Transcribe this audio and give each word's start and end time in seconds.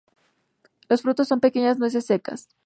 Los 0.89 1.03
frutos 1.03 1.27
son 1.27 1.41
pequeñas 1.41 1.77
nueces 1.77 2.07
secas. 2.07 2.49